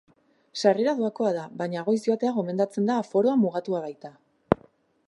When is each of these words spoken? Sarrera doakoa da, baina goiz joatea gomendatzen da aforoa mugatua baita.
Sarrera 0.61 0.93
doakoa 0.99 1.33
da, 1.35 1.43
baina 1.59 1.83
goiz 1.91 1.99
joatea 2.07 2.33
gomendatzen 2.39 2.91
da 2.93 2.97
aforoa 3.05 3.39
mugatua 3.45 3.85
baita. 3.87 4.15